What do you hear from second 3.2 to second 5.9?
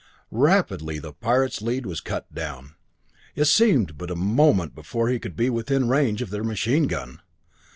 It seemed but a moment before he would be within